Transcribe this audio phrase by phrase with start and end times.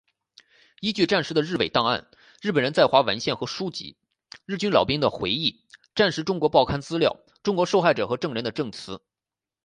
[0.79, 2.07] 依据战时的日伪档案、
[2.41, 3.97] 日本人在华文献和书籍、
[4.47, 8.99] 日军老兵回忆、战时中国报刊资料、中国受害者和证人的证词